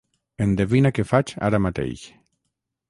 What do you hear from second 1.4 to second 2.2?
ara mateix.